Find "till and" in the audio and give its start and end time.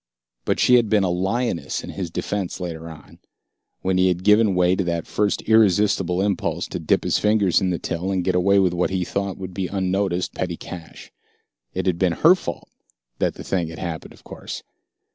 7.77-8.23